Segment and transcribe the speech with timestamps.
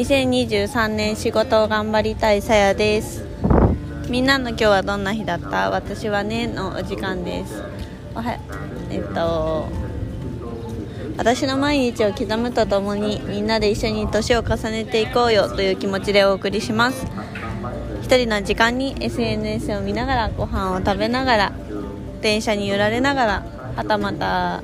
[0.00, 3.22] 2023年仕事を頑張りたいさやです。
[4.08, 5.68] みんなの今日はどんな日だった？
[5.68, 7.62] 私はねのお時間です。
[8.14, 8.38] おは
[8.88, 9.68] えっと
[11.18, 17.06] 私の毎日を刻むとともにみんなで一緒に年を重ねていこうよという気持ちでお送りします。
[18.00, 21.52] 一人の時間に SNS を見ながらご飯を食べながら
[22.22, 23.44] 電車に揺られながら
[23.76, 24.62] はたまた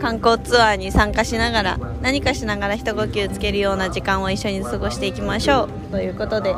[0.00, 5.68] 観光ツアーに参加しながら何かしながら一呼吸つけるような時間を一緒に過ごしていきましょう。
[5.90, 6.54] ということで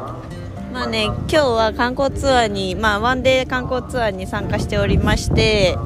[0.73, 5.77] まあね今日は観光ツアーにまあワンデー観光ツアーに参加しておりまして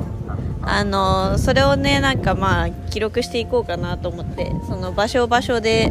[0.62, 5.90] あのそれをねなんかまあ記録していこうかなと思ってその場所場所で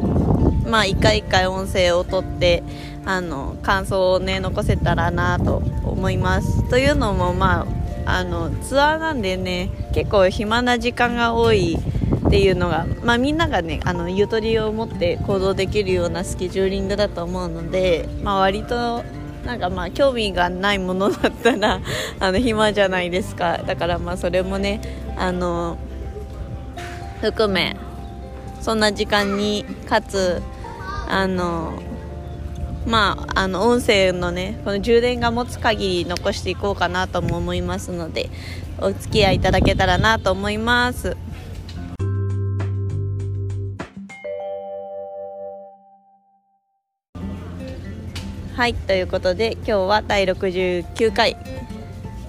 [0.68, 2.64] まあ一回一回音声をとって
[3.06, 6.70] あの感想をね残せたらなと思います。
[6.70, 11.78] というのもまああのツアーなんでね結構暇な時間が多い
[12.28, 19.04] っていうのが、まあ、みんながねあのゆとりを持って行動できるようなスケジューリングだと思うので、まあ、割と
[19.46, 21.82] なんかまあ興味がないものだったら
[22.20, 23.58] あの暇じゃないですか。
[23.58, 24.82] だからまあそれもね
[25.18, 25.78] あの
[27.22, 27.76] 含め
[28.62, 30.42] そんな時間にかつ
[31.08, 31.74] あの
[32.86, 38.30] まあ、あの音声のねこの充電が持つ限り残していこうかなとも思いますので
[38.80, 41.16] お付き合いいただけたらなと思います。
[48.56, 51.38] はいということで今日は第69回。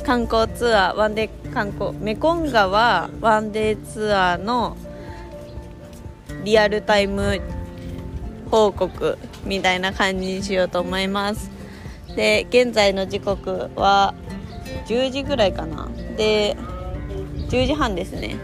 [0.04, 1.92] 観光ツアーワンデー観光。
[1.98, 4.76] メコン川ワンデーツアーの
[6.44, 7.40] リアルタイム
[8.54, 11.50] 報告みたいな感じにしようと思います。
[12.14, 14.14] で現在の時刻は
[14.86, 15.88] 10時ぐらいかな。
[16.16, 16.56] で
[17.48, 18.36] 10時半ですね。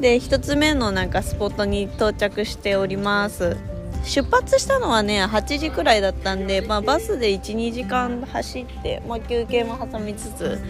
[0.00, 3.56] で1つ目のなんかスポットに到着しております。
[4.04, 10.60] 出発したのはね8時くらいだったんで、まあ、バスで12時間走って、まあ、休憩も挟みつつ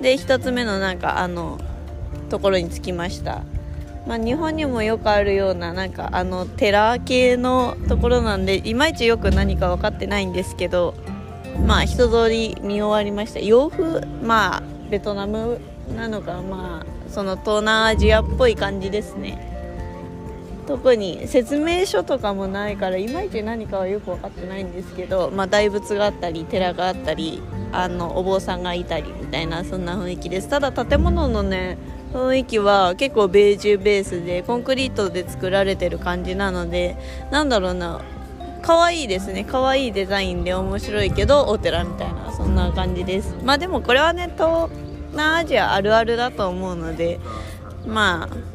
[0.00, 1.60] で1つ目のなんかあの
[2.30, 3.42] ところに着きました。
[4.06, 10.94] まあ、日本にもよくあるようななんかあの寺系のところなんでいまいちよく何か分かってないんですけど
[11.66, 13.40] まあ人通り見終わりました。
[13.40, 15.58] 洋風まあベトナム
[15.96, 19.52] なのかまあその東南アジアっぽい感じですね。
[20.66, 30.48] 特に説明書とかもないからいまいち何かはよく分かってないんですけど、まあ、大仏があったり寺があったりあのお坊さんがいたりみたいなそんな雰囲気です。
[30.48, 31.76] ただ建物のね
[32.14, 36.96] 雰囲気は結構ベージュベースでコンクリートで作られてる感じなので
[37.30, 38.00] なんだろうな
[38.62, 39.44] 可愛いですね。
[39.44, 43.34] 可愛いデザインで面白いけどお寺みたいなそんな感じです。
[43.42, 44.70] まあでもこれはね東
[45.10, 47.20] 南アジアあるあるだと思うので
[47.86, 48.53] まあ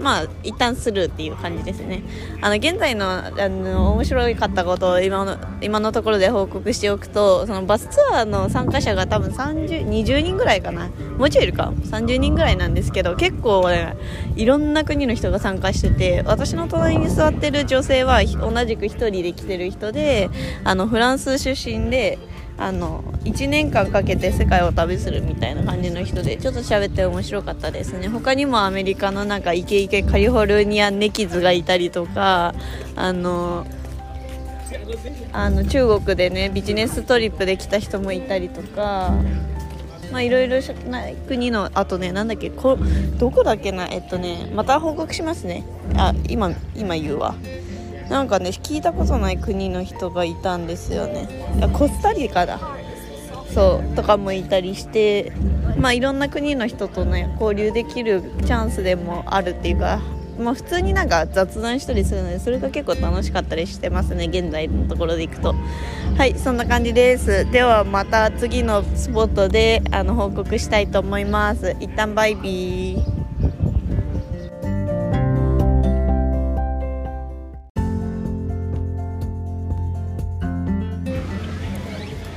[0.00, 2.02] まあ一旦スルーっていう感じですね。
[2.40, 10.88] あの現在のあの面白かったことを今の今のところで報告しておくとそのバスツアーの参加者が多分30 20人ぐらいかな。
[11.18, 11.72] もうちょいいるか。
[11.84, 13.96] 30人ぐらいなんですけど結構ね
[14.36, 20.30] いろんな国の人が参加してて私の隣に座ってる女性は同じく1人で来てる人で
[20.64, 22.18] あのフランス出身で
[22.58, 28.08] あの1年間かけて世界を旅するみたいな感じの人でちょっと喋って面白かったですね。
[28.08, 32.54] 他にもアメリカのなんかイケイケカリフォルニアネキズがいたりとか
[32.94, 33.66] あの
[35.32, 39.12] あの中国でねビジネストリップで来た人もいたりとか
[40.10, 40.56] まあいろいろ
[40.88, 42.78] な国のあとねなんだっけこ
[43.18, 45.64] どこだっけなえっとねまた報告しますね。
[45.96, 47.34] あ今今言うわ。
[48.08, 51.28] なんかね聞いたことない国の人がいたんですよね。
[51.72, 52.60] コスタリカだ。
[53.52, 55.32] そうとかもいたりして
[55.78, 60.00] まあいろんな国の人とね交流できるチャンスでもあるっていうか
[60.38, 65.54] まあ、普通になんか雑談したりするのでそれが結構楽しかったりしてますね現在のところでいくと。
[66.16, 67.50] はいそんな感じです。
[67.50, 71.76] ではまた次のスポットであの報告したいと思います。
[71.80, 73.15] 一旦バイビー。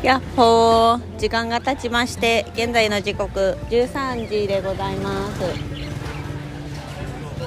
[0.10, 1.20] やっほー。
[1.20, 5.44] 時間が経ちまして現在の時刻13時でございます。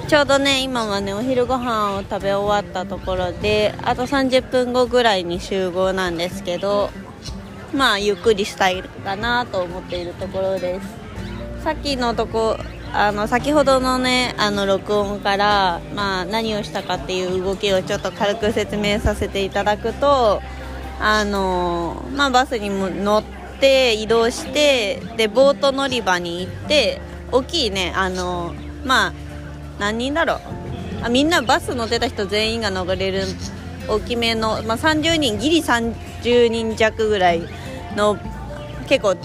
[0.07, 6.91] ちょうどね今はねお昼ご飯を食べ終わったところであと30分後ぐらいに集合なんですけど
[7.75, 11.65] まあゆっくりしたいかなと思っているところです。
[11.65, 12.59] さっきのとこ
[12.93, 20.41] あの先ほどのねあの録音から、まあ、何をしたかっていう動きをちょっと軽く説明させていただくと
[21.01, 23.23] あのまあ、バスにも乗っ
[23.61, 27.01] て移動してでボート乗り場に行って
[27.33, 28.55] 大きいねあの
[28.85, 29.13] まあ
[29.79, 30.41] 何人だろう。
[31.05, 33.25] あみんなバス乗ってた人全員が乗れる
[33.89, 37.43] 大きめの、まあ、30人ギリ30人弱ぐらい
[37.97, 38.17] の
[38.87, 39.17] 結構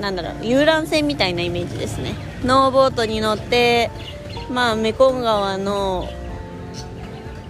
[0.00, 2.14] なんだろう遊覧船みたいなイメージですね。
[2.44, 3.90] ノーボートに乗って
[4.50, 6.08] まあメコン川の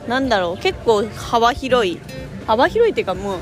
[0.06, 1.98] なんだろう結構幅広い。
[2.46, 3.38] 幅広いっていうかもう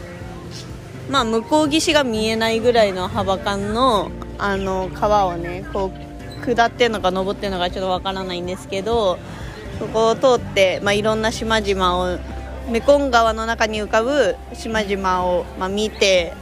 [1.10, 5.92] まあ向こう岸が見えないぐらいの幅感のあの川をねこ
[6.42, 9.18] う下ってるのか登ってるのかちょっとわからないんですけど
[9.78, 12.18] そこを通って、まあ、いろんな島々を
[12.70, 16.32] メコン川の中に浮かぶ島々を、まあ、見て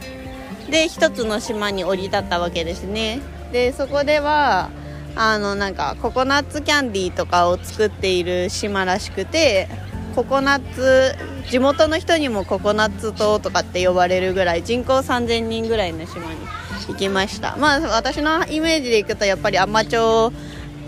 [0.69, 3.19] で一つの島に降り立ったわけですね。
[3.51, 4.69] でそこでは
[5.15, 9.67] あのなんかココナッツキャンディーとかを作っている島らしくて
[10.15, 11.15] ココナッツ
[11.49, 16.39] 地元の人にもココナッツ島とかって呼ばれるぐらい人口3000人ぐらいの島に
[16.87, 17.55] 行きました。
[17.57, 20.33] まあ私のイメージでいくとやっぱり海士町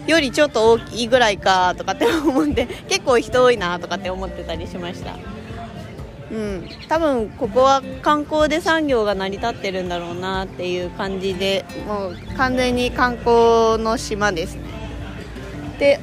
[0.07, 5.15] よりちょっと大きいぐらいかとかって思って結構人多いなとかって思ってたりしました。
[6.31, 6.69] うん。
[6.87, 14.63] 多分ここは観光で産業が成り立ってるんだろうなっていう感じでもう完全に観光の島ですね。
[15.75, 15.99] って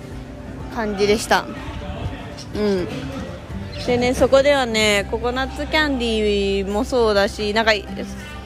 [0.75, 1.47] 感じでした。
[2.59, 2.89] うん。
[3.87, 7.73] でねそこではねココナッツキャンディーもそうだしなんか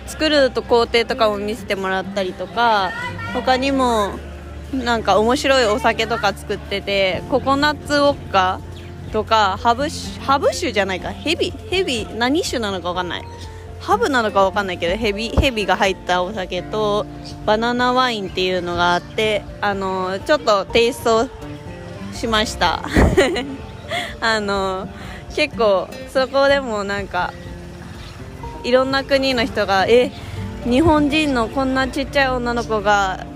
[0.07, 2.93] 作ると工程とかも見せてもらったりとか
[3.33, 4.13] 他にも
[4.73, 8.61] なんか面白いお酒とか作っててココナッツウォッカ
[9.11, 9.89] とかハブ
[10.21, 11.51] ハブ酒じゃないかヘビ？
[11.71, 12.07] ヘビ？
[12.15, 13.25] 何酒なのか分かんない。
[13.81, 15.31] ハブなのか分かんないけどヘビ？
[15.31, 17.05] ヘビが入ったお酒と
[17.45, 21.29] バナナワインっていうのがあってあのちょっとテイスト
[22.13, 22.83] しました。
[24.21, 24.89] あの
[25.35, 27.33] 結構そこでもなんか
[28.65, 30.13] いろんな国の人がえ
[30.65, 33.27] 日本人のこんなちっちゃい女の子が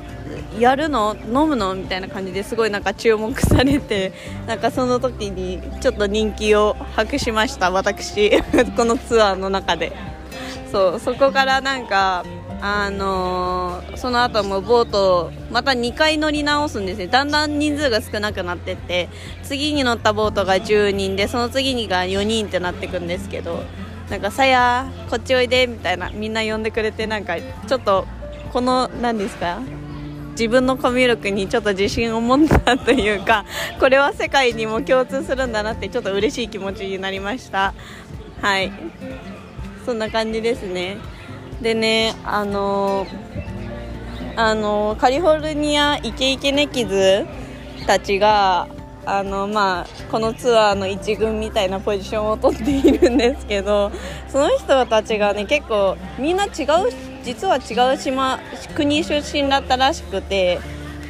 [0.58, 1.16] やるの？
[1.26, 1.74] 飲むの？
[1.74, 4.12] みたいな感じですごいなんか注目されて
[4.46, 8.30] なんかその時にちょっと人気を博しました私。
[8.76, 9.92] このツアーの中で。
[10.70, 12.24] そうそこからなんか
[12.68, 17.06] あのー、その後もボートまた2回乗り直すんですね。
[17.06, 19.08] だんだん人数が少なくなってって
[19.44, 23.62] 次に乗ったボートが10人でその次にが4人ってなってくんですけど
[24.10, 28.04] なんかさやこっちおいでみたいなみんな呼んでくれてなんかちょっと
[28.52, 29.60] この何ですか
[30.32, 33.44] 自分のコミュ力にちょっと自信を持ったというか
[33.78, 37.74] これは世界にも共通するんだなってちょっと嬉しい気持ちになりました。
[38.42, 38.72] はい。
[39.84, 40.96] そんな感じですね。
[41.60, 43.06] でねあの
[44.36, 47.26] あのカリフォルニアイケイケネキズ
[47.86, 48.68] たちが
[49.08, 53.92] あのまあ、このツアーの一軍みたいなポジションを取っているんですけど
[54.28, 56.50] その人たちがね結構みんな違う
[57.22, 58.40] 実は違う島
[58.74, 60.58] 国出身だったらしくて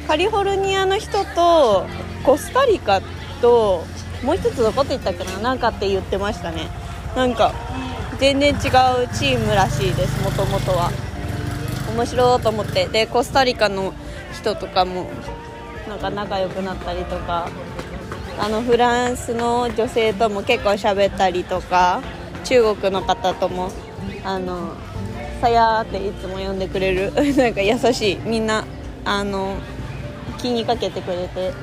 [0.07, 1.87] カリフォルニアの人と
[2.23, 3.01] コスタリカ
[3.41, 3.83] と
[4.23, 6.67] もう一つどこって言ったっけななんかって言ってましたね。
[7.15, 7.53] なんか
[8.19, 8.59] 全然違う
[9.13, 10.91] チームらしいですもともとは。
[11.95, 12.87] 面白いと思って。
[12.87, 13.93] でコスタリカの
[14.33, 15.09] 人とかも
[15.87, 17.49] なんか仲良くなったりとか
[18.39, 22.01] あのフランスの女性とも結構喋ったりとか
[22.43, 23.71] 中国の方とも
[24.23, 24.73] あの
[25.41, 27.13] さやっていつも呼んでくれる。
[27.37, 28.19] なんか優しい。
[28.25, 28.65] みんな
[29.05, 29.55] あの
[30.39, 31.53] 気にかけてくれて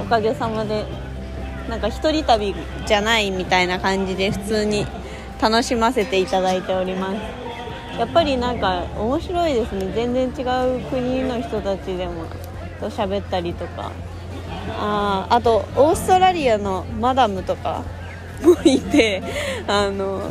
[0.00, 0.84] おかげさまで
[1.68, 2.54] なんか一人旅
[2.86, 4.86] じゃないみたいな感じで普通に
[5.42, 7.98] 楽しませていただいております。
[7.98, 9.90] やっぱりなんか面白いですね。
[9.92, 12.26] 全然違う国の人たちでも
[12.78, 13.90] と喋ったりとか。
[14.78, 17.82] ああとオーストラリアのマダムとか
[18.44, 19.20] もいて
[19.66, 20.30] あの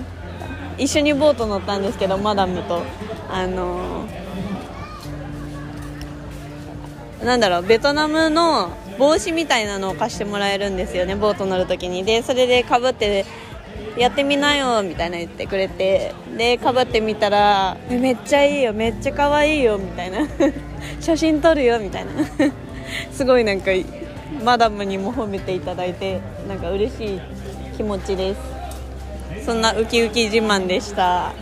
[0.78, 2.82] 一緒にボート乗ったんですけどマダムと。
[3.30, 4.06] あの
[7.24, 12.06] なんだろうベトナムの帽子みたいなのを貸してもらえるんですよねボート乗るときに。
[12.06, 13.26] でそれでかぶって
[13.98, 20.28] やってみなよみたいな言ってくれてでかぶってみたらめっちゃいいよめっちゃ可愛いよみたいな。
[21.00, 22.12] 写真撮るよみたいな。
[23.12, 23.72] すごいなんか
[24.44, 27.22] マダムにも褒めていただいてなんか嬉しい
[27.78, 29.46] 気持ちです。
[29.46, 31.34] そんなウキウキ自慢でした。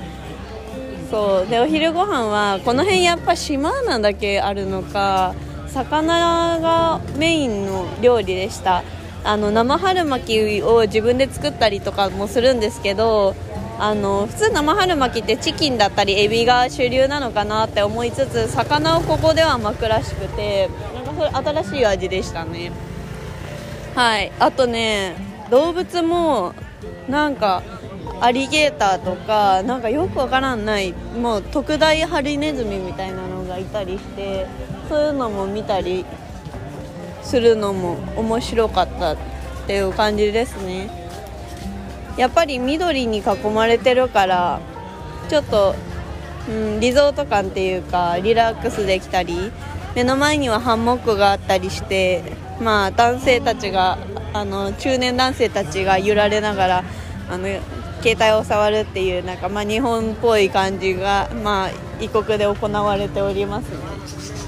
[1.12, 1.50] そう。
[1.50, 5.34] でお昼ご飯はこの辺やっぱ島なだけあるのか
[5.68, 8.84] 魚がメインの料理でした。
[9.24, 13.36] あの生春巻きを自分で作ったりとかもするんですけど
[13.80, 21.30] あの普通生春巻きってチキンだったりエビが主流なのかなって思いつつ魚をここでは巻くらしくてなんかそれ
[21.62, 22.72] 新しい味でしたね。
[23.96, 24.32] はい。
[24.40, 25.16] あとね
[25.50, 26.54] 動物も
[27.08, 27.64] なんか
[28.22, 34.46] アリゲーターとかなんかよくわからないもう特大ハリネズミみたいなのがいたりして
[34.90, 36.06] そういうのも見たり
[37.22, 39.18] するのも面白かったっ
[39.68, 40.90] ていう感じですね
[42.18, 44.60] やっぱり緑に囲まれてるから
[45.30, 45.76] ちょっと、
[46.50, 49.52] うん、リゾート感っていうかリラックスできたり
[49.96, 52.24] 目の前にはハンモックがあったりして
[52.62, 53.98] まあ男性たちが
[54.34, 56.84] あの中年男性たちが揺られながら
[57.30, 57.48] あの
[58.02, 64.39] 携帯を触るっていうなんか、まあ、日本っぽい感じが、まあ、異国で行われておりますね。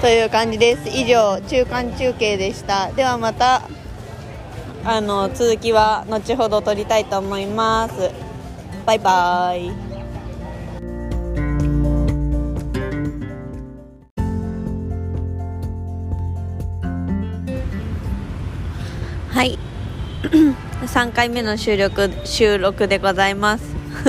[0.00, 0.88] という感じです。
[0.88, 2.90] 以上中間中継でした。
[2.92, 3.68] ではまた
[4.82, 8.10] あの続きは後ほど撮りたいと思います。
[8.86, 9.70] バイバイ。
[19.28, 19.58] はい。
[20.80, 23.64] 3回目の収録収録でございます。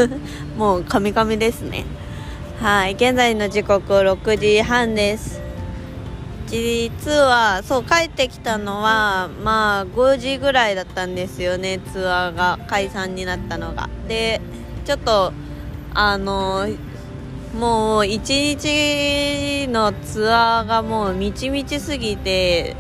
[0.58, 1.84] もうカミカミですね。
[2.62, 2.94] はい。
[2.94, 5.41] 現在の時刻6時半です。
[6.52, 13.90] 実はそう帰ってきたのはまあ5時ぐらいだったんですよねツアーが解散になったのが。
[14.10, 14.42] で
[14.84, 15.32] ちょっと
[15.94, 16.68] あの
[17.58, 22.76] もう一日のツアーがもうみちみちすぎて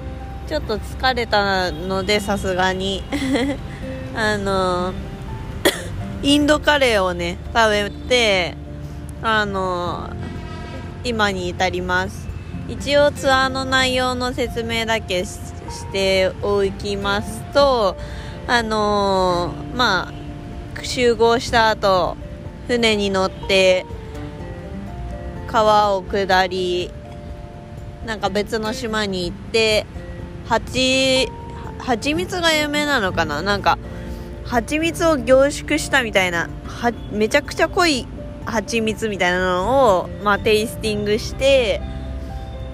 [0.47, 3.03] ちょっと疲れたのでさすがに。
[4.13, 4.93] あの
[6.21, 8.55] インドカレーをね食べて
[9.23, 10.09] あの
[11.05, 12.30] 今に至ります。
[12.71, 15.45] 一応ツアーの内容の説明だけし
[15.91, 17.97] ておきますと
[18.47, 22.15] あのまあ集合した後
[22.67, 23.85] 船に乗って
[25.47, 26.89] 川を下り
[28.05, 29.85] なんか別の島に行って
[30.47, 31.27] 蜂
[31.77, 33.41] 蜂蜜が有名なのかな？
[33.41, 33.77] なんか
[34.45, 38.07] 蜂蜜を凝縮したみたいなはめちゃくちゃ濃い
[38.45, 41.81] 蜂蜜みたいなのを、まあ、テイスティングして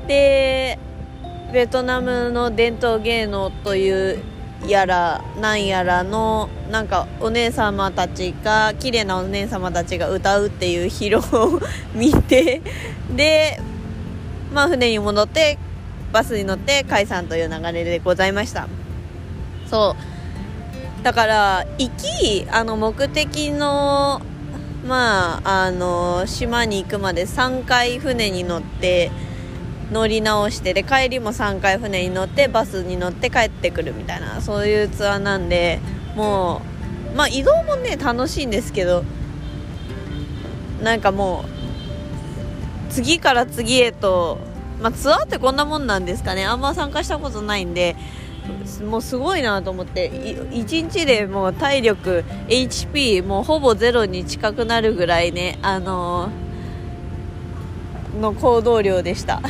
[0.08, 0.80] で
[1.54, 4.24] ベトナムの伝統芸能という
[4.66, 11.62] やらなんやらのなんかお姉様たちが綺麗なお姉様たちが歌うっていう披露を
[11.94, 12.62] 見て
[13.16, 13.62] で
[14.54, 15.58] まあ船に戻って
[16.12, 18.68] バスに乗って解散という流れでございました。
[19.70, 21.04] そう。
[21.04, 24.22] だから行きあの目的の
[24.86, 29.12] まああの島に行くまで3回船に乗って
[29.92, 35.80] 乗り直してで帰りも3回船に乗ってバスに乗って帰ってくるみたいなそういうツアーなんで
[36.16, 36.62] も
[37.14, 39.04] うまあ移動もね楽しいんですけど
[40.82, 41.46] なんかも
[42.90, 44.40] う次から次へと
[44.82, 46.46] まあ、ツアーってこんなもんなんですかね。
[46.46, 47.96] あんま参加したことないんで
[48.88, 56.47] もうすごいなと思って1日でもう体力 HP もうほぼゼロに近くなるぐらいねあのー、
[58.18, 59.42] の行動量でした。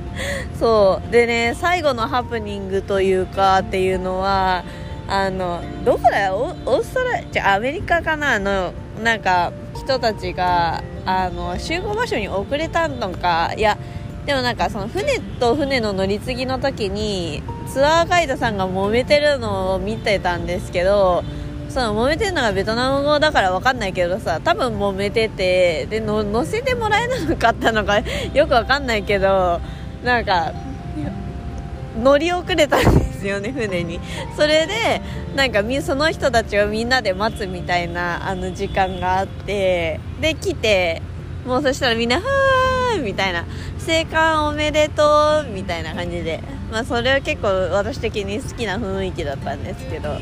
[0.58, 1.12] そう。
[1.12, 4.64] でね最後のハプニングというかっていうのは
[5.08, 6.56] あのどこだよ？
[6.66, 7.32] オーストラリア？
[7.32, 8.38] じゃアメリカかな？
[8.38, 8.72] の
[9.02, 13.52] なんか人たちがあの集合場所に遅れたのか？
[13.56, 13.76] いや
[14.26, 21.24] でもなんかその船と船の乗り継ぎの時にツアーガイドさんが揉めてるのを見てたんですけど
[21.70, 27.98] その揉めてるのがベトナム語だから分かんないけどさ多分揉めててでの乗せてもらえなかったのか
[28.34, 29.60] よく分かんないけど
[30.02, 30.52] なんか
[32.02, 34.00] 乗り遅れたんですよね 船に。
[34.36, 35.00] それで
[35.36, 41.02] なんかその人たちをみんなで待つみたいなあの時間があってで来て
[41.46, 43.44] もうそしたらみんな「はーみたいな
[43.78, 46.40] 生還おめでとうみたいな感じで、
[46.72, 50.16] まあ、それは結構私的に好きな雰囲気だったんですけど。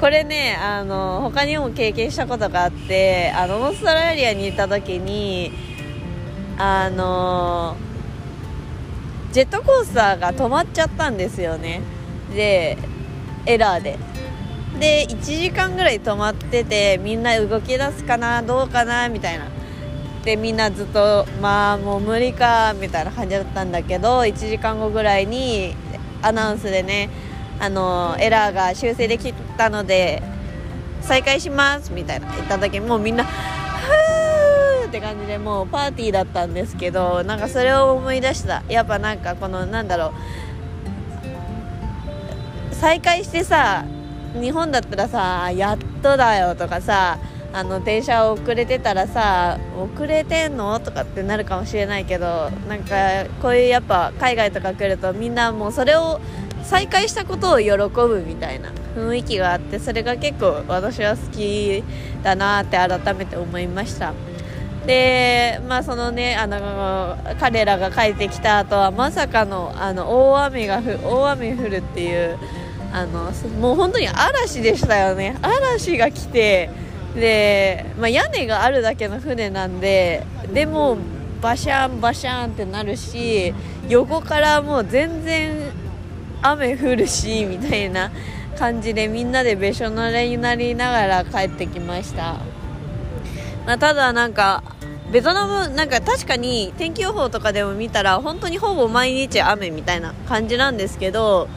[0.00, 5.52] これねあの他にも経験したことがあってあのオーストラリアにいた時に
[6.58, 7.76] あの
[9.32, 11.82] ジェットコースターが止まっちゃったんですよね。
[12.34, 12.78] で
[13.46, 13.98] エラーで。
[14.80, 19.46] で1時間ぐらい止まっててみんな動き出すかなどうかなみたいな。
[20.24, 25.74] でみんなずっとまあもう無理かみたいな感じだったんだけど1時間後ぐらいに
[26.20, 27.08] アナウンスでね
[27.58, 30.22] あのエラーが修正できたので
[31.00, 40.12] 再開しますみたいな言った時もうみんなふーって感じでもうパーティーだったんですけどなんかそれを思い出したやっぱなんかこのなんだろ
[42.72, 43.84] う再開してさ
[44.34, 47.18] 日本だったらさやっとだよとかさ
[47.52, 56.20] あの電車遅れてたらさ遅れてんのとかってなるかもしれないけどなんかこういうやっぱ海外とか来るとみんなもうそれを
[56.66, 61.82] 再開したことを喜ぶみたいな雰囲気があってそれが結構私は好き
[62.22, 64.12] だなって改めて思いました。
[64.86, 72.38] でまあそのねあの彼らが帰ってきた後はまさかのあの大雨が大雨降るっていう
[72.92, 75.36] あのもう本当に嵐でしたよね。
[75.42, 76.70] 嵐が来て
[77.14, 80.98] で、まあ、屋根があるだけの船なんででも
[81.40, 83.54] バシャンバシャンってなるし
[83.88, 85.72] 横からもう全然
[86.52, 88.10] 雨降るしみたいな
[88.58, 92.40] 感じでみんなでべしょ濡れになりながら帰ってきました、
[93.66, 94.62] まあ、ただなんか
[95.12, 101.48] ベトナムなんか確かに天気予報とかでも見たら本当にほぼ毎日雨みたいな感じなんですけど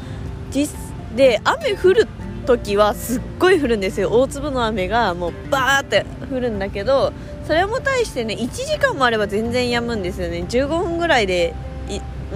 [0.51, 0.77] 実
[1.15, 2.07] で雨降る
[2.45, 4.11] 時はすっごい降るんですよ。
[4.11, 7.13] 大粒の雨がもうバーって降るんだけど
[7.45, 10.45] それも対してね1時間もあれば全然止むんですよね。
[10.47, 11.53] 15分ぐらいで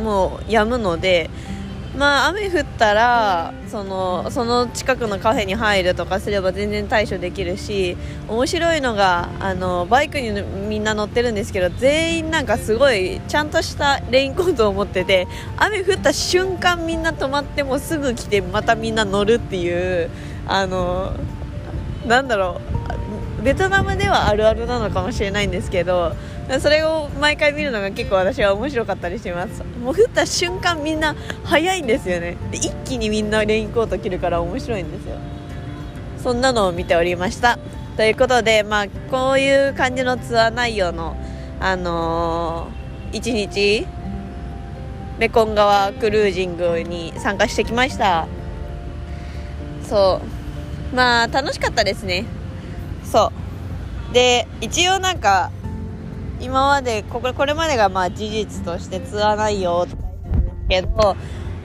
[0.03, 1.29] もう止むので
[1.97, 7.95] まあ雨降ったらそのその近くのカフェに入るとかすれば全然対処できるし
[8.27, 20.09] 面白いのがあのバイクにみんな乗ってるんですけど全員なんかすごいちゃんとしたレインコートを持ってて雨降った瞬間みんな止まってもすぐ来てまたみんな乗るっていう
[20.47, 21.13] あの
[22.07, 22.59] なんだろ
[23.39, 26.15] うベトナムではあるあるなのかもしれないんですけど
[26.59, 29.63] それを毎回見るのが結構私は面白かったりします。
[29.81, 32.37] もう降った瞬間みんな早いんですよね。
[32.51, 35.17] 一気にみんなレインコート着るから面白いんですよ。
[36.21, 37.57] そんなのを見ておりました。
[37.95, 41.15] ということでまあこういう感じのツアー内容の
[41.59, 43.87] あのー、1日
[45.19, 48.27] メコン川クルージングに参加してきました。
[49.83, 50.21] そ
[50.91, 50.95] う。
[50.95, 52.25] まあ楽しかったですね。
[53.05, 53.31] そ
[54.11, 54.13] う。
[54.13, 55.51] で一応なんか
[56.43, 61.15] 今までこここれまでがまあ事実としてツアー内容って書いてるんですけど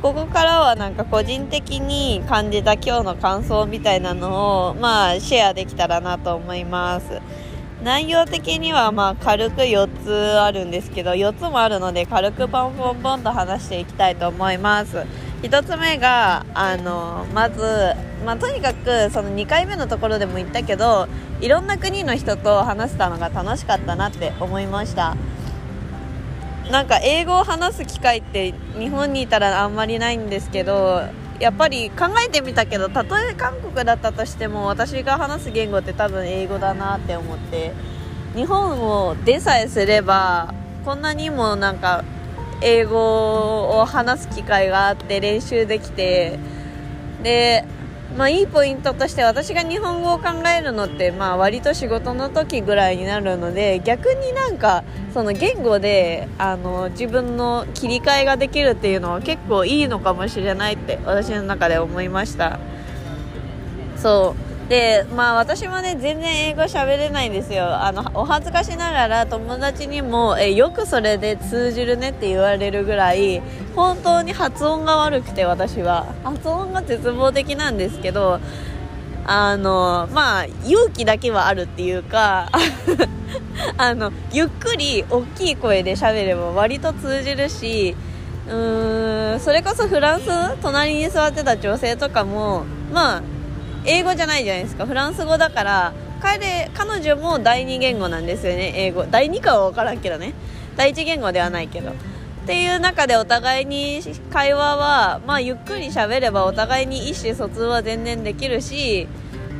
[0.01, 7.21] ここからはなんか個人的に感じた今日の感想みたいなのをまあシェアできたらなと思います。
[7.83, 15.05] 内容的にはまあ軽く4つあるんですけど4つもあるので軽くポンポンポンと話していきたいと思います。
[15.43, 17.95] 1つ目があのまず、
[18.27, 21.07] まあ、とにかくその2回目のところでも言ったけど
[21.41, 25.17] いろんな国の人と話せたのが楽しかったなって思いました。
[26.71, 31.03] なんか英語を話す機会って日本にいたらあんまりないんですけど
[31.41, 37.73] やっぱり考えてみたけどたとえ韓国だったとしても私が話す言語って多分英語だなって思って
[38.35, 40.53] 日本を出さえすれば
[40.85, 42.05] こんなにもなんか
[42.61, 46.39] 英語を話す機会があって練習できて
[47.23, 47.65] で
[48.19, 54.83] まあいいポイントとして私が日本語を考えるのってまあ割と仕事の時ぐらいになるので逆になんか
[55.15, 62.59] その言語であの自分の切り替えができるっていうのは結構いいのかもしれないって私の中で思いました。
[63.97, 64.48] そう。
[64.69, 67.83] でまあ私もね全然英語喋れないんですよ。
[67.83, 73.41] あのお恥ずかしながら友達にもえよくそれで通じるねって言われるぐらい
[73.75, 76.07] 本当に発音が悪くて私は。
[76.23, 78.41] 発音が絶望的なんですけど
[79.25, 82.51] あのまあ勇気だけはあるっていうか
[83.79, 87.97] あのゆっくり大きい声で喋れば割と通じるし
[88.49, 90.27] うーんそれこそフランス
[90.63, 93.23] 隣に座ってた女性とかもまあ
[93.89, 94.85] 英語じゃないじゃないですか。
[94.85, 98.75] フランス語だから彼彼女も第二言語なんですよね。
[98.77, 99.05] 英語。
[99.11, 100.35] 第2かは分からんけどね。
[100.77, 101.91] 第一言語ではないけど。
[101.91, 101.95] っ
[102.47, 109.07] ていう中でお互いに会話は、まあ、ゆっくり喋ればお互いに意思疎通は全然できるし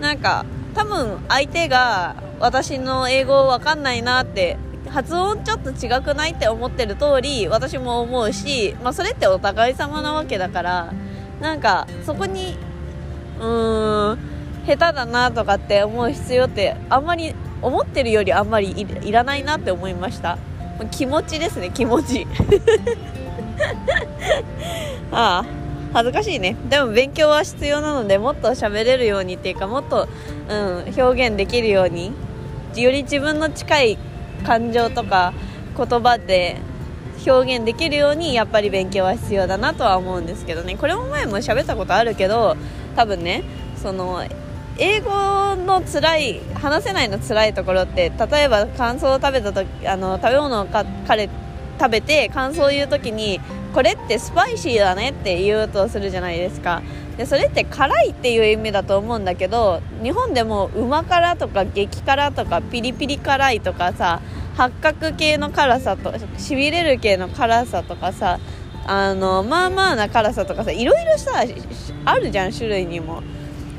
[0.01, 4.57] なんか多分相手が私の英語わかんないなって
[4.89, 10.95] 発音ちょっと違くないって思ってる通り私も思うし、まあ、それってお互い様なわけだから
[11.43, 12.57] なんかそこに
[13.41, 14.19] うん
[14.67, 20.39] 下手だなとかって思う必要ってあんまり思ってるよりあんまりいらないなって思いました。
[20.91, 22.27] 気持ちですね気持ち。
[25.11, 25.45] ああ
[25.93, 26.57] 恥ずかしいね。
[26.69, 30.07] でも勉強は必要なのでもっと喋れるようにっていうかもっと、
[30.49, 32.13] うん、表現できるように。
[32.77, 33.99] より自分の近い
[34.45, 35.33] 感情とか
[35.77, 36.59] 言葉で
[37.27, 40.77] 表現できるようにやっぱり勉強は必要だなとは思うんですけどね。
[40.77, 42.57] これも前も喋ったことあるけど
[42.97, 43.43] 多分ね
[43.77, 44.25] その
[44.79, 45.11] 英語
[45.57, 51.29] の辛い話せないの辛いところって例えば感想を食べた時あの食べ物をか彼
[51.81, 53.41] 食べて感想を言う時に
[53.73, 56.83] これってスパイシーだねって言うとするじゃないですか。
[57.17, 64.21] でそれって辛いっていう意味だと思うんだけど日本でもうま辛とか激辛とかピリピリ辛いとかさ
[64.57, 68.39] 八角系の辛さとしびれる系の辛さとかさ
[68.87, 71.43] あのまあまあな辛さとかさいろいろさ
[72.11, 73.23] あるじゃん種類にも。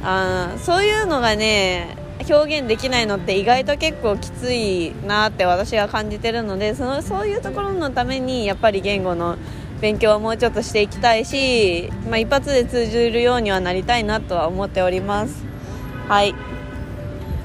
[0.01, 1.97] あそういうのがね
[2.29, 9.37] 表現できないのって意外と結構きついなって私は感じてるのでそのそういうところのためにやっぱり言語の
[9.81, 15.45] 勉強はもうちょっとしていきたいし、まあ、一発で通じるようにはなりたいなとは思っております。
[16.07, 16.35] はい。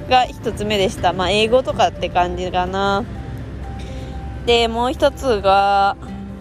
[0.09, 3.05] が1つ目でした、まあ、英語とかって感じかな。
[4.47, 5.97] でもう1つが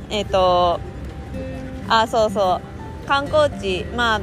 [0.09, 0.79] えっ、ー、と
[1.87, 2.72] あそうそう。
[3.07, 4.21] 観光地まあ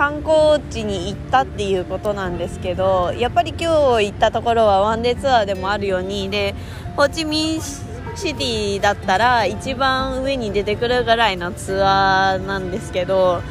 [0.00, 6.54] 観光地に行ったっていうことなんですけどやっぱり今日行ったところはワンデーツアーでもあるようにで
[6.96, 13.42] ホーチミンシティだったら一番上に出てくるぐらいのツアーなんですけど、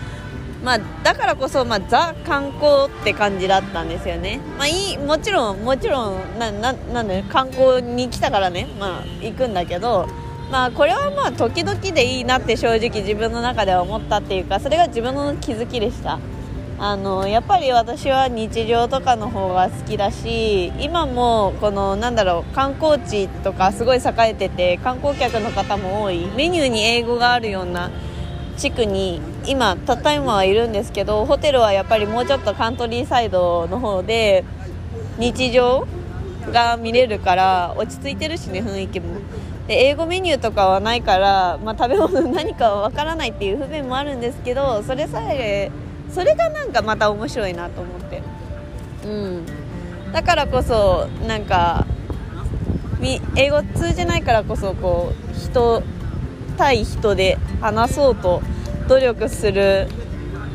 [0.63, 10.07] まあ、だからこそ、まあ、ザ観光って感じだったんですよね、まあ、いいもちろんもちろんなななんで観光に来たからね、まあ、行くんだけど、
[10.51, 16.19] まあ、これはまあ時々でいいなって正直自分の中では思ったっていうかそれが自分の気づきでした。
[16.81, 27.91] あのやっぱり私は日常とかの方が好きだし今もこのなんだろう観光地とかすごい栄えてて観光客の方も多いメニューに英語があるような
[28.55, 34.45] 地区に今たった今はいるんですけどホテルはやっぱりもうちょっとカントリーサイドの方で
[35.17, 35.85] 日常
[36.53, 39.19] が見れるから落ち着いてるしね雰囲気も
[39.69, 45.69] で英語メニューとかはないから、まあ、食べ物何かはわからないっていう不便もあるんですけどそれさえ
[46.09, 48.23] それがなんかまた面白いなと思って。
[49.05, 49.45] うん。
[50.11, 51.85] だからこそなんか
[53.35, 55.83] 英語通じないからこそこう人
[56.57, 58.41] 対人で話そうと
[58.87, 59.87] 努力する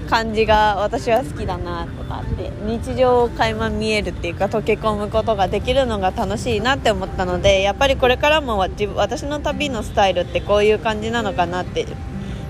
[0.05, 11.87] 感じが私は好きだなとかって日常を垣間見えるっていうか溶け込むことができるのが楽しいなって思ったのでやっぱりこれからも私の旅のスタイルってこういう感じなのかなって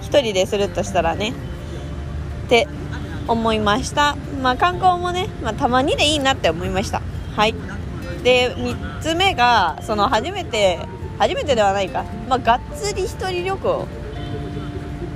[0.03, 1.33] 1人でするとしたらね
[2.47, 2.69] って
[3.27, 7.01] 思いました、まあ、観光もね、まあ、たまにでいいなって思いました。
[7.35, 7.55] はい。
[8.23, 10.79] で3つ目がその初めて
[11.19, 13.87] 初めてではないか、まあ、がっつり1人旅行。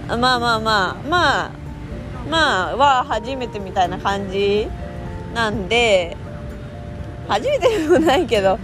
[0.08, 0.54] まあまあま
[0.90, 1.50] あまあ
[2.30, 4.68] まあは初めてみたいな感じ
[5.34, 6.16] なんで
[7.28, 8.58] 初めてでもないけど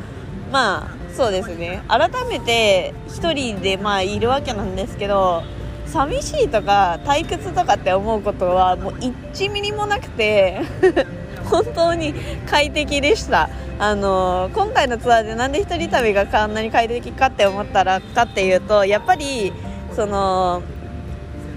[0.51, 1.83] まあそうですね。
[1.89, 5.45] 改めて1人でまあいるわけなんですけど
[5.87, 10.61] 寂しいとか退屈とかって思うことはもう1ミリもなくて
[11.49, 12.15] 本当に
[12.47, 13.49] 快適でした。
[13.79, 19.53] あの今回のツアーでなんで1人旅があんなに快適かって思ったらかっていうとやっぱり
[19.95, 20.63] その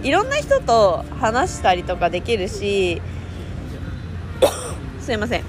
[0.07, 3.01] いろんな人と話したりとかできるし
[5.01, 5.43] すいません。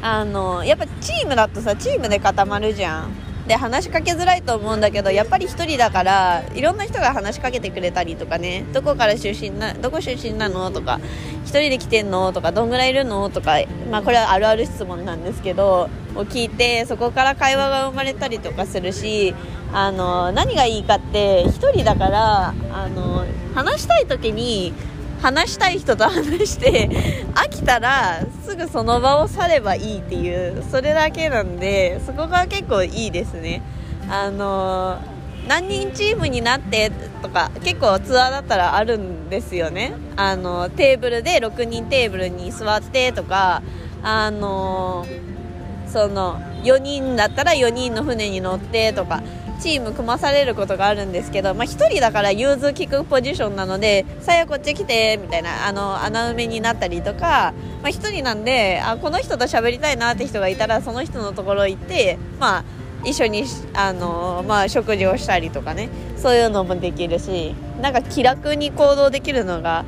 [0.00, 3.21] あのやっぱチームだとさチームで固まるじゃん。
[3.46, 8.64] で話しかけづらいと思うんだけどやっぱり1人だからいろんな人が話しかけてくれたりとかね。
[8.72, 11.00] どこから出身などこ出身なのとか
[11.44, 13.56] 1人で来てんのとかどんぐらいいるのとか、
[13.90, 19.34] まあ、これはあるある質問なんですけどを聞いてそこから会話が生まれたりとかするし
[19.72, 23.24] あの何がいいかって1人だからあの
[23.54, 24.72] 話したい時に
[25.22, 26.88] 話したい人と話して
[27.34, 33.62] 飽きたらすぐその場を去ればいいっていうそれだけなんでそこが結構いいですね。
[34.10, 34.98] あの
[35.46, 36.90] 何人チームになって
[37.22, 39.92] とか結構ツアーだったらあるんですよね。
[40.16, 43.62] あのテーブルで6人テーブルに座ってとか
[44.02, 45.06] あの
[45.86, 49.22] その4人だったら4人の船に乗ってとか
[49.60, 62.64] チーム組まされることがあるんですけど、まあ、1人だから融通聞くポジションなので「さやこっち来て」みたいなあの穴埋めになったりとか、まあ、1人なんであこの人と喋りたいなって人がいたらその人のところ行って、まあ、
[63.04, 69.84] 一緒にあの、まあ、食事をしたりとかねそういうのもできるしなんか気楽に行動できるのが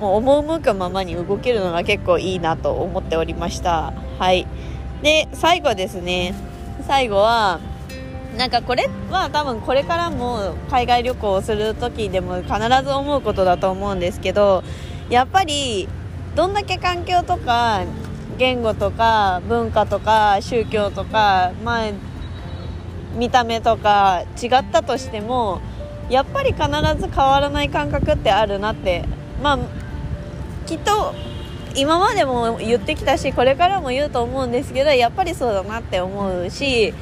[0.00, 3.92] もう赴くままに動けるのが結構いいなと思っておりました。
[4.18, 4.46] はい。
[5.02, 6.34] で最後ですね。
[6.86, 7.60] 最後は
[8.36, 14.64] なんかこれは多分これからも海外旅行をする時でも必ず思うことだと思うんですけど
[15.08, 15.88] やっぱり
[16.34, 17.84] どんだけ環境とか
[18.36, 21.92] 言語とか文化とか宗教とか、まあ、
[23.16, 25.60] 見た目とか違ったとしても
[26.10, 26.66] やっぱり必
[26.98, 29.04] ず変わらない感覚ってあるなって。
[29.42, 29.58] まあ
[30.66, 31.14] きっと
[31.76, 36.94] 今までも言ってきたしこれからも言うと思うんですけどやっぱりそうだなって思うし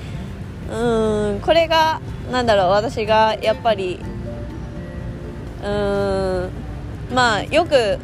[0.72, 4.00] うんこれがなんだろう私がやっぱり
[5.62, 6.50] うん
[7.14, 7.98] まあよく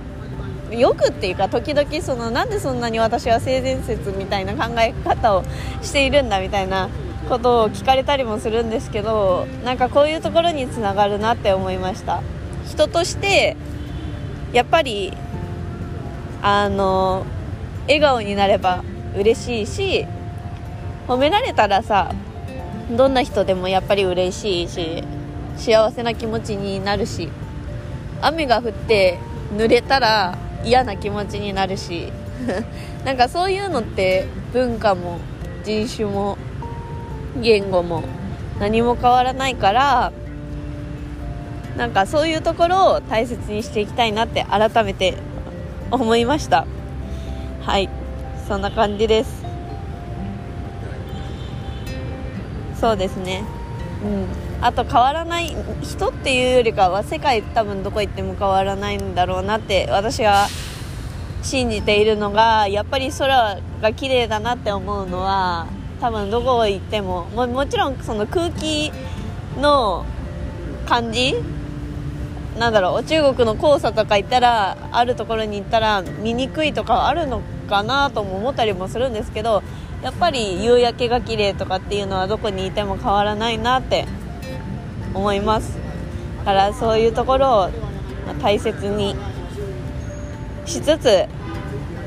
[0.71, 5.45] よくっていうか時々そのなんでそんなに私は性善説みたいな考え方を
[5.81, 6.91] しているんだみたいな
[7.29, 12.23] ことを聞かれたりもするんですけどなんかこういうところにつながるなって思いました。
[12.67, 13.57] 人として
[14.53, 15.13] やっぱり
[16.43, 17.25] あの
[17.87, 18.85] 笑顔になれば
[19.17, 20.07] 嬉しいし
[21.07, 22.15] 褒められたらさ
[22.91, 25.05] どんな人でもやっぱり嬉しいし
[25.57, 27.29] 幸せな気持ちになるし
[28.21, 29.19] 雨が降って
[29.57, 32.13] 濡れたら嫌な気持ちになるし
[33.05, 35.19] なんかそういうのって文化も
[35.65, 36.39] 人種も
[37.41, 38.03] 言語も
[38.59, 40.13] 何も変わらないから
[41.77, 45.15] なんかそういうところを大切にしていきたいなって改めて
[45.91, 46.67] 思いました。
[47.61, 47.89] はい。
[48.49, 49.38] そんな感じです。
[52.81, 53.45] そうですね。
[54.03, 54.27] うん。
[54.61, 60.49] あと変わらない人っていうよりかは世界多分どこ行っても変わらないんだろうなって私が
[61.43, 65.69] 信じているのがやっぱり空が綺麗だなって思うのは
[66.01, 68.93] 多分どこ行ってもももちろんその空気
[69.61, 70.05] の
[70.87, 71.35] 感じ
[72.59, 79.63] なんだろう中国の黄砂とか行ったらあるところに行ったら見にくいとかあるのかなとも思ったりもするんですけど
[80.03, 84.07] やっぱり夕焼けが綺麗とかっていうのはどこにいても変わらないなって
[85.15, 85.77] 思います。
[86.39, 87.71] だからそういうところを
[88.41, 89.17] 大切に
[90.65, 91.27] しつつ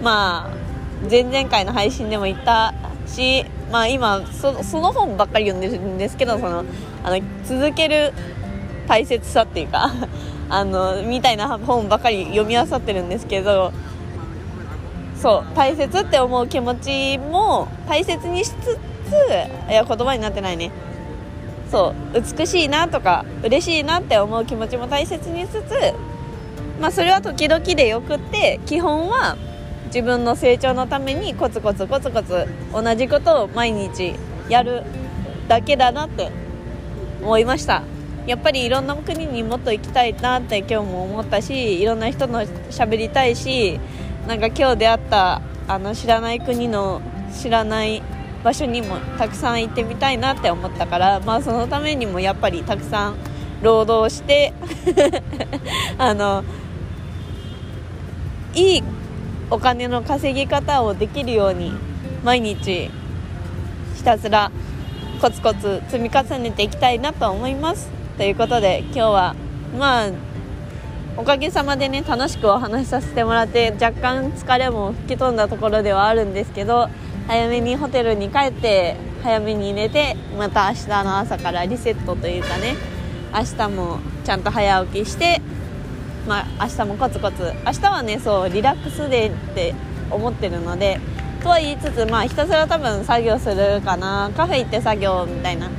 [0.02, 0.62] まあ
[1.10, 2.74] 前々回の配信でも言った
[3.08, 6.64] し、まあ、今そその本ばっかり読んでるんですけどその
[7.04, 8.14] あの続ける
[8.88, 9.92] 大切さっていうか
[10.50, 13.74] あのみたいな本ばっかり読み漁ってるんですけど
[15.22, 20.72] そう大切って思う気持ちも大切にしつついや言葉になってないね。
[21.70, 25.94] そう美しいなとか嬉しいなって思う気持ちも大切にしつつ
[26.82, 29.38] まあそれは時々でよくって基本は
[29.86, 34.16] 自分の成長のためにコツコツコツコツ同じことを毎日
[34.50, 34.84] やる
[35.48, 36.32] だけだなって
[37.22, 37.84] 思いました。
[38.28, 43.80] やっぱりいろんな国にもっと行きたいなって今日も思ったしいろんな人の喋りたいし
[44.28, 47.02] なんか今日出会ったあの知らない国の
[47.34, 48.02] 知らない
[48.44, 53.16] 場所にもたくさん行ってみたいなって思ったから、まあ、そのためにもやっぱりたくさん
[53.62, 54.54] 労働して
[55.98, 56.44] あの
[58.54, 58.84] いい
[59.50, 61.74] お金の稼ぎ方をできるように
[62.24, 62.90] 毎日
[63.96, 64.52] ひたすら
[65.22, 67.92] コツコツ積み重ねていきたいなと思います。
[68.18, 69.36] ということで今日は
[69.78, 70.10] まあ
[71.17, 76.89] おかげさまでね楽しくお話しさせてもらって若干疲れも吹き飛んだところではあるんですけど
[77.28, 82.76] 早めにホテルに帰って早めに寝てまた明日の朝からリセットというかね
[83.34, 85.41] 明日もちゃんと早起きして
[86.28, 89.76] まあ明日もコツコツ明日はねそうリラックスデーって
[90.10, 91.00] 思ってるので
[91.43, 95.69] とは言いつつまあひたすら多分作業するかなカフェ行って作業みたいな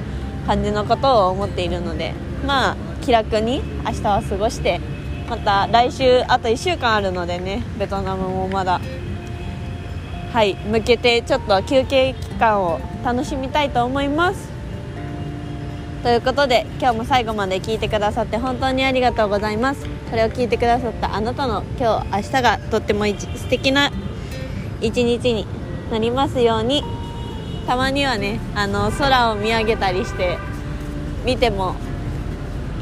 [0.47, 2.13] 感じのことを思っているので
[2.47, 4.81] まあ気楽に明日は過ごして
[5.33, 8.83] また来週あと1週間あるのでねベトナムもまだ。
[10.31, 14.51] はい向けてちょっと休憩期間を楽しみたいと思います。
[16.03, 19.87] ということで今日も最後まで聞いてくださって本当にありがとうございます。
[20.11, 23.91] これを聞いてくださったあなたの今日明日がとっても素敵な
[24.83, 25.47] 一日に
[25.91, 26.85] なりますように。
[27.67, 30.37] たまにはねあの空を見上げたりして
[31.25, 31.75] 見ても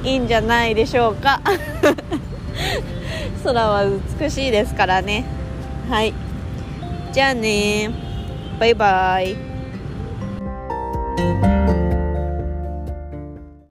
[0.03, 1.41] いいんじゃないでしょうか。
[3.43, 3.85] 空は
[4.21, 5.25] 美しいですからね。
[5.89, 6.15] はい。
[7.13, 7.91] じゃあね。
[8.59, 9.37] バイバイ。